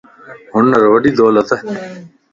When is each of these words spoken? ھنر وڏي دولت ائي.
ھنر 0.53 0.81
وڏي 0.93 1.11
دولت 1.19 1.49
ائي. 1.55 1.63